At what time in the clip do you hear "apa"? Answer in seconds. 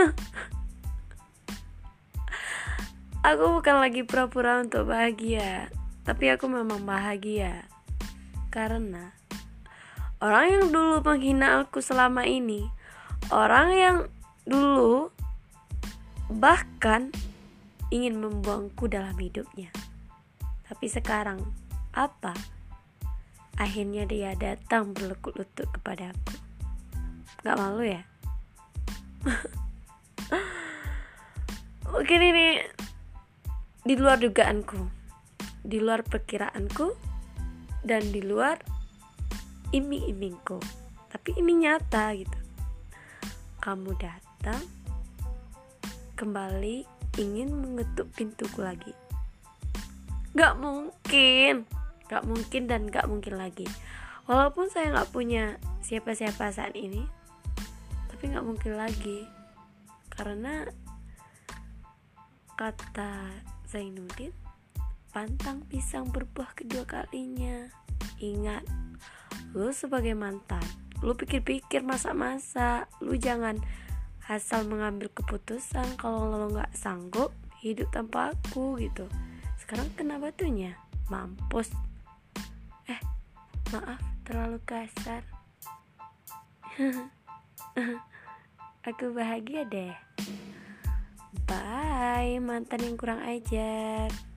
21.94-22.34